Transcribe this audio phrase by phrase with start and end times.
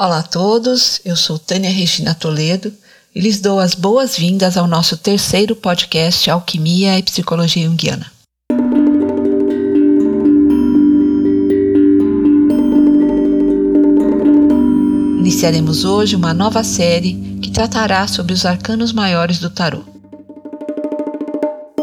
[0.00, 2.72] Olá a todos, eu sou Tânia Regina Toledo
[3.12, 8.06] e lhes dou as boas-vindas ao nosso terceiro podcast Alquimia e Psicologia Junguiana.
[15.18, 19.82] Iniciaremos hoje uma nova série que tratará sobre os arcanos maiores do tarô.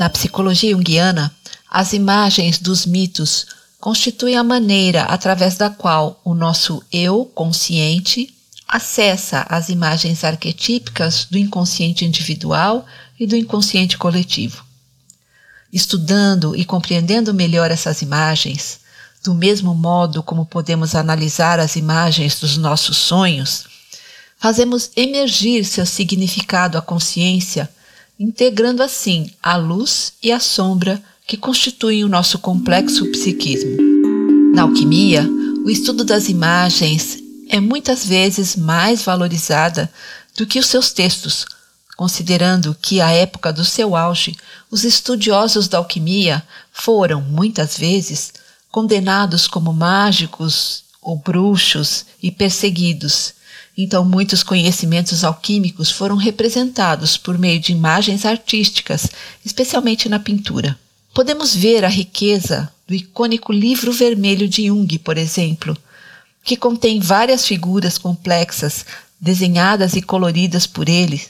[0.00, 1.30] Na psicologia junguiana,
[1.70, 3.46] as imagens dos mitos
[3.80, 8.32] constitui a maneira através da qual o nosso eu consciente
[8.68, 12.86] acessa as imagens arquetípicas do inconsciente individual
[13.18, 14.64] e do inconsciente coletivo.
[15.72, 18.80] Estudando e compreendendo melhor essas imagens,
[19.24, 23.64] do mesmo modo como podemos analisar as imagens dos nossos sonhos,
[24.38, 27.68] fazemos emergir seu significado à consciência,
[28.18, 33.76] integrando assim a luz e a sombra que constituem o nosso complexo psiquismo.
[34.52, 35.24] Na alquimia,
[35.64, 39.88] o estudo das imagens é muitas vezes mais valorizada
[40.36, 41.46] do que os seus textos,
[41.96, 44.36] considerando que à época do seu auge,
[44.72, 48.32] os estudiosos da alquimia foram, muitas vezes,
[48.68, 53.34] condenados como mágicos ou bruxos e perseguidos.
[53.78, 59.06] Então, muitos conhecimentos alquímicos foram representados por meio de imagens artísticas,
[59.46, 60.76] especialmente na pintura.
[61.20, 65.76] Podemos ver a riqueza do icônico livro vermelho de Jung, por exemplo,
[66.42, 68.86] que contém várias figuras complexas
[69.20, 71.22] desenhadas e coloridas por ele,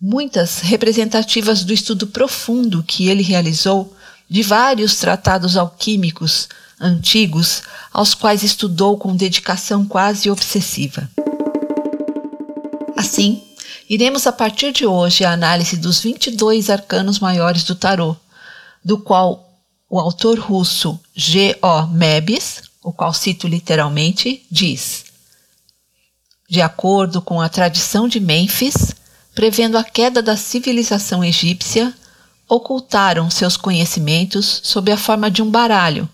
[0.00, 3.92] muitas representativas do estudo profundo que ele realizou
[4.30, 6.48] de vários tratados alquímicos
[6.80, 11.10] antigos, aos quais estudou com dedicação quase obsessiva.
[12.96, 13.42] Assim,
[13.90, 18.16] iremos a partir de hoje a análise dos 22 arcanos maiores do tarô,
[18.84, 19.48] do qual
[19.88, 21.56] o autor russo G.
[21.62, 21.86] O.
[21.86, 25.06] Mebis, o qual cito literalmente, diz:
[26.48, 28.94] De acordo com a tradição de Mênfis,
[29.34, 31.94] prevendo a queda da civilização egípcia,
[32.48, 36.08] ocultaram seus conhecimentos sob a forma de um baralho,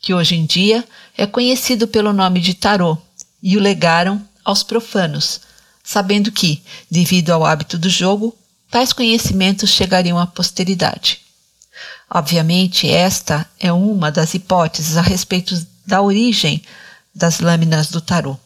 [0.00, 0.84] que hoje em dia
[1.16, 2.96] é conhecido pelo nome de tarô,
[3.42, 5.40] e o legaram aos profanos,
[5.82, 8.34] sabendo que, devido ao hábito do jogo,
[8.70, 11.23] tais conhecimentos chegariam à posteridade.
[12.10, 15.54] Obviamente, esta é uma das hipóteses a respeito
[15.86, 16.62] da origem
[17.14, 18.36] das lâminas do tarô.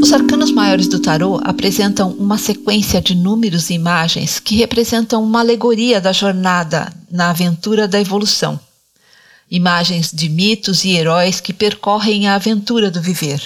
[0.00, 5.40] Os arcanos maiores do tarô apresentam uma sequência de números e imagens que representam uma
[5.40, 8.58] alegoria da jornada na aventura da evolução.
[9.50, 13.42] Imagens de mitos e heróis que percorrem a aventura do viver.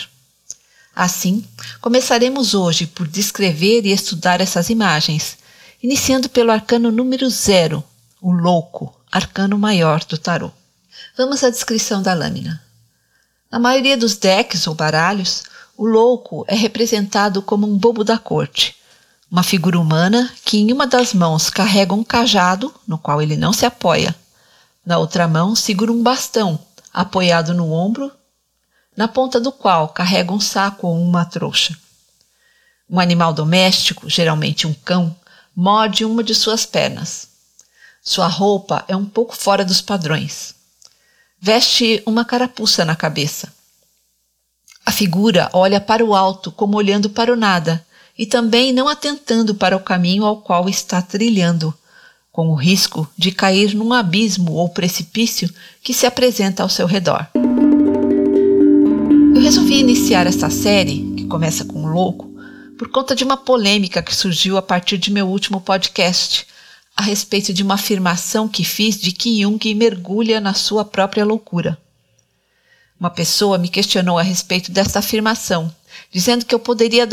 [0.94, 1.43] Assim,
[1.81, 5.38] começaremos hoje por descrever e estudar essas imagens,
[5.82, 7.82] iniciando pelo arcano número zero,
[8.22, 10.53] o louco, arcano maior do tarô.
[11.16, 12.62] Vamos à descrição da lâmina.
[13.50, 15.43] Na maioria dos decks ou baralhos,
[15.77, 18.77] o louco é representado como um bobo da corte,
[19.28, 23.53] uma figura humana que em uma das mãos carrega um cajado, no qual ele não
[23.53, 24.15] se apoia.
[24.87, 26.61] Na outra mão segura um bastão,
[26.94, 28.12] apoiado no ombro,
[28.97, 31.77] na ponta do qual carrega um saco ou uma trouxa.
[32.88, 35.16] Um animal doméstico, geralmente um cão,
[35.56, 37.31] morde uma de suas pernas.
[38.04, 40.56] Sua roupa é um pouco fora dos padrões.
[41.40, 43.54] Veste uma carapuça na cabeça.
[44.84, 47.86] A figura olha para o alto como olhando para o nada
[48.18, 51.72] e também não atentando para o caminho ao qual está trilhando,
[52.32, 55.48] com o risco de cair num abismo ou precipício
[55.80, 57.28] que se apresenta ao seu redor.
[59.32, 62.28] Eu resolvi iniciar esta série, que começa com o louco,
[62.76, 66.50] por conta de uma polêmica que surgiu a partir de meu último podcast,
[67.02, 71.76] a respeito de uma afirmação que fiz de que Jung mergulha na sua própria loucura.
[72.98, 75.74] Uma pessoa me questionou a respeito desta afirmação,
[76.12, 77.04] dizendo que eu poderia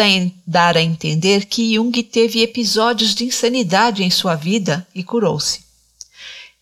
[0.45, 5.61] dar a entender que Jung teve episódios de insanidade em sua vida e curou-se.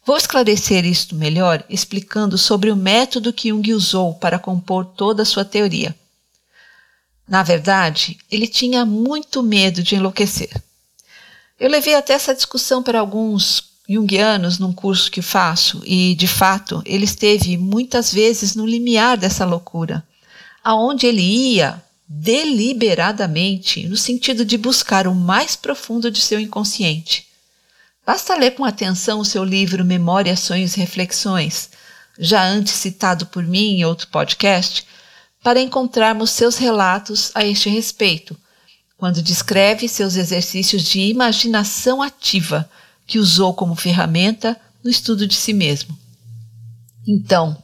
[0.05, 5.25] Vou esclarecer isto melhor explicando sobre o método que Jung usou para compor toda a
[5.25, 5.93] sua teoria.
[7.27, 10.49] Na verdade, ele tinha muito medo de enlouquecer.
[11.59, 16.83] Eu levei até essa discussão para alguns junguianos num curso que faço e, de fato,
[16.85, 20.05] ele esteve muitas vezes no limiar dessa loucura,
[20.63, 27.25] aonde ele ia deliberadamente no sentido de buscar o mais profundo de seu inconsciente.
[28.05, 31.71] Basta ler com atenção o seu livro Memória, Sonhos e Reflexões,
[32.19, 34.85] já antes citado por mim em outro podcast,
[35.43, 38.37] para encontrarmos seus relatos a este respeito
[38.97, 42.69] quando descreve seus exercícios de imaginação ativa
[43.05, 45.97] que usou como ferramenta no estudo de si mesmo.
[47.07, 47.55] Então,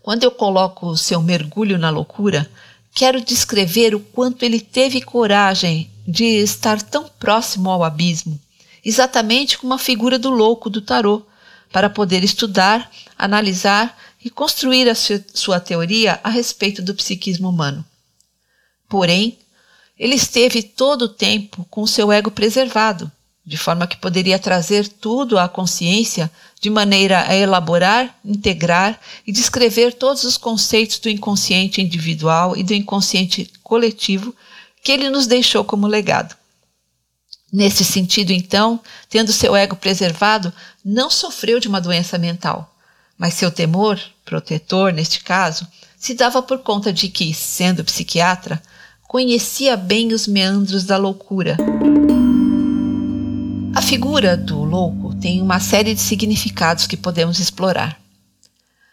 [0.00, 2.50] quando eu coloco o seu mergulho na loucura,
[2.94, 8.40] quero descrever o quanto ele teve coragem de estar tão próximo ao abismo,
[8.84, 11.22] exatamente como a figura do louco do tarô,
[11.70, 17.84] para poder estudar, analisar e construir a sua teoria a respeito do psiquismo humano.
[18.88, 19.38] Porém,
[19.98, 23.10] ele esteve todo o tempo com seu ego preservado,
[23.44, 26.30] de forma que poderia trazer tudo à consciência
[26.60, 32.74] de maneira a elaborar, integrar e descrever todos os conceitos do inconsciente individual e do
[32.74, 34.34] inconsciente coletivo
[34.82, 36.36] que ele nos deixou como legado.
[37.50, 38.78] Nesse sentido, então,
[39.08, 40.52] tendo seu ego preservado,
[40.84, 42.74] não sofreu de uma doença mental,
[43.16, 45.66] mas seu temor, protetor neste caso,
[45.98, 48.62] se dava por conta de que, sendo psiquiatra,
[49.08, 51.56] conhecia bem os meandros da loucura.
[53.74, 57.98] A figura do louco tem uma série de significados que podemos explorar.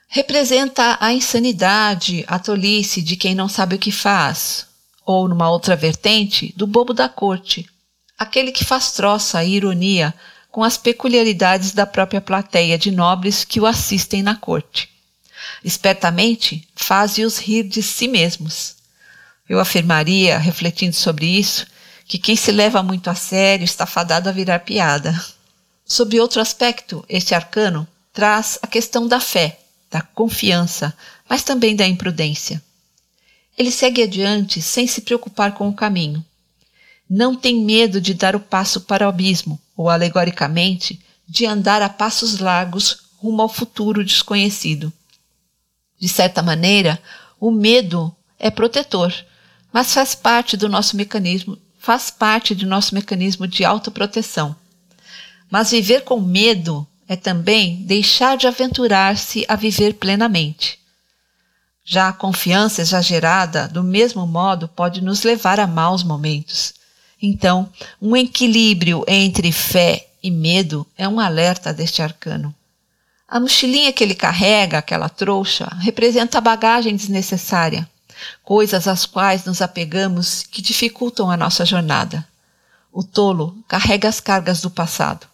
[0.08, 4.68] Representa a insanidade, a tolice de quem não sabe o que faz,
[5.06, 7.70] ou, numa outra vertente, do bobo da corte,
[8.18, 10.14] aquele que faz troça e ironia
[10.50, 14.90] com as peculiaridades da própria plateia de nobres que o assistem na corte.
[15.62, 18.75] Espertamente, faz-os rir de si mesmos.
[19.47, 21.68] Eu afirmaria, refletindo sobre isso,
[22.07, 25.13] que quem se leva muito a sério está fadado a virar piada.
[25.86, 29.59] Sob outro aspecto, este arcano traz a questão da fé,
[29.92, 30.95] da confiança,
[31.30, 32.62] mas também da imprudência.
[33.57, 36.25] Ele segue adiante sem se preocupar com o caminho.
[37.09, 41.89] Não tem medo de dar o passo para o abismo, ou alegoricamente, de andar a
[41.89, 44.92] passos largos rumo ao futuro desconhecido.
[46.00, 47.01] De certa maneira,
[47.39, 49.13] o medo é protetor,
[49.75, 54.56] mas faz parte do nosso mecanismo, faz parte do nosso mecanismo de autoproteção.
[55.51, 60.80] Mas viver com medo é também deixar de aventurar-se a viver plenamente.
[61.83, 66.75] Já a confiança exagerada, do mesmo modo, pode nos levar a maus momentos.
[67.21, 67.69] Então,
[68.01, 72.56] um equilíbrio entre fé e medo é um alerta deste arcano.
[73.28, 77.86] A mochilinha que ele carrega, aquela trouxa, representa a bagagem desnecessária,
[78.44, 82.28] coisas às quais nos apegamos que dificultam a nossa jornada.
[82.92, 85.28] O tolo carrega as cargas do passado.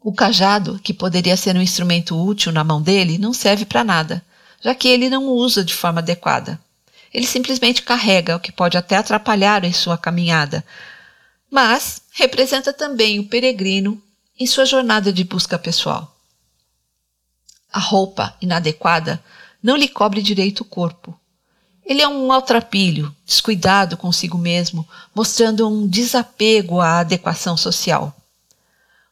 [0.00, 4.22] O cajado, que poderia ser um instrumento útil na mão dele, não serve para nada
[4.64, 6.58] já que ele não o usa de forma adequada.
[7.12, 10.64] Ele simplesmente carrega, o que pode até atrapalhar em sua caminhada,
[11.50, 14.02] mas representa também o peregrino
[14.40, 16.16] em sua jornada de busca pessoal.
[17.70, 19.22] A roupa inadequada
[19.62, 21.14] não lhe cobre direito o corpo.
[21.84, 28.14] Ele é um maltrapilho, descuidado consigo mesmo, mostrando um desapego à adequação social.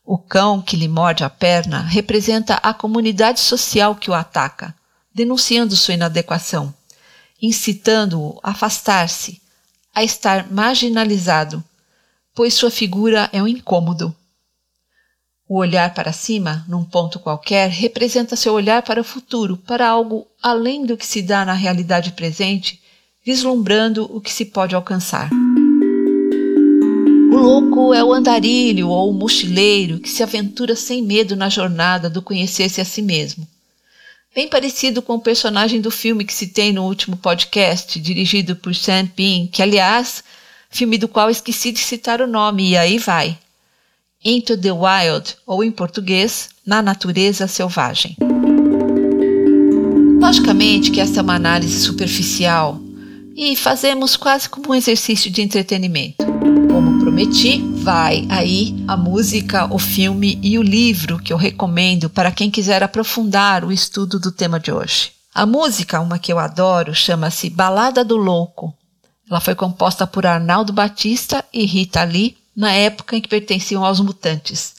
[0.05, 4.75] O cão que lhe morde a perna representa a comunidade social que o ataca,
[5.15, 6.75] denunciando sua inadequação,
[7.41, 9.41] incitando-o a afastar-se,
[9.95, 11.63] a estar marginalizado,
[12.35, 14.17] pois sua figura é um incômodo.
[15.53, 20.27] O olhar para cima, num ponto qualquer, representa seu olhar para o futuro, para algo
[20.43, 22.81] além do que se dá na realidade presente,
[23.23, 25.29] vislumbrando o que se pode alcançar.
[27.31, 32.09] O louco é o andarilho ou o mochileiro que se aventura sem medo na jornada
[32.09, 33.47] do conhecer-se a si mesmo
[34.35, 39.07] bem parecido com o personagem do filme que citei no último podcast, dirigido por Sam
[39.09, 40.25] Pin, que, aliás,
[40.71, 43.37] filme do qual esqueci de citar o nome, e aí vai.
[44.25, 48.17] Into the Wild, ou em português, Na Natureza Selvagem.
[50.21, 52.81] Logicamente que esta é uma análise superficial
[53.35, 56.25] e fazemos quase como um exercício de entretenimento.
[56.71, 62.31] Como prometi, vai aí a música, o filme e o livro que eu recomendo para
[62.31, 65.11] quem quiser aprofundar o estudo do tema de hoje.
[65.35, 68.73] A música, uma que eu adoro, chama-se Balada do Louco.
[69.29, 74.01] Ela foi composta por Arnaldo Batista e Rita Lee na época em que pertenciam aos
[74.01, 74.75] Mutantes.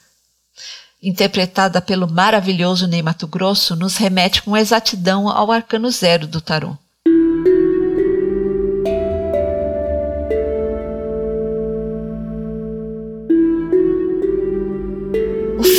[1.02, 6.78] Interpretada pelo maravilhoso Ney Mato Grosso, nos remete com exatidão ao arcano zero do tarô.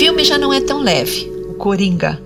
[0.04, 1.30] filme já não é tão leve.
[1.48, 2.20] O Coringa,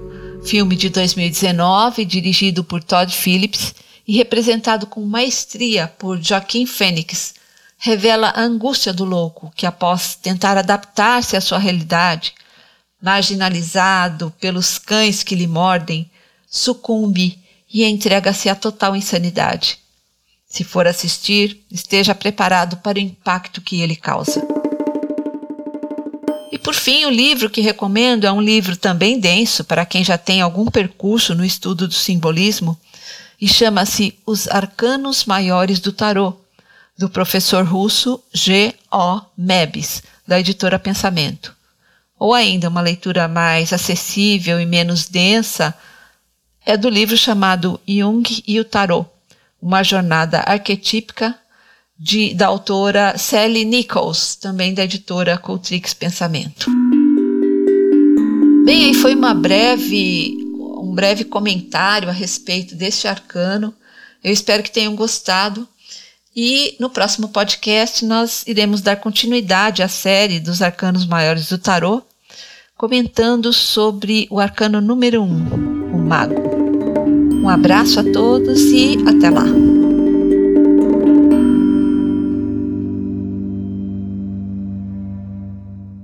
[0.44, 3.74] filme de 2019, dirigido por Todd Phillips
[4.06, 7.34] e representado com maestria por Joaquim Fênix,
[7.78, 12.34] revela a angústia do louco que, após tentar adaptar-se à sua realidade,
[13.00, 16.10] marginalizado pelos cães que lhe mordem,
[16.50, 17.38] sucumbe
[17.72, 19.78] e entrega-se à total insanidade.
[20.48, 24.42] Se for assistir, esteja preparado para o impacto que ele causa.
[26.50, 30.18] E por fim, o livro que recomendo é um livro também denso para quem já
[30.18, 32.76] tem algum percurso no estudo do simbolismo
[33.40, 36.34] e chama-se Os Arcanos Maiores do Tarô,
[36.98, 38.74] do professor russo G.
[38.92, 39.20] O.
[39.36, 41.54] Mebis, da editora Pensamento.
[42.18, 45.72] Ou ainda uma leitura mais acessível e menos densa
[46.66, 49.06] é do livro chamado Jung e o Tarô,
[49.62, 51.38] uma jornada arquetípica
[51.96, 56.68] de, da autora Sally Nichols, também da editora Cultrix Pensamento.
[58.64, 60.36] Bem, aí foi uma breve,
[60.82, 63.72] um breve comentário a respeito deste arcano.
[64.22, 65.66] Eu espero que tenham gostado.
[66.40, 72.00] E no próximo podcast nós iremos dar continuidade à série dos arcanos maiores do tarô,
[72.76, 76.40] comentando sobre o arcano número 1, um, o mago.
[77.42, 79.77] Um abraço a todos e até lá!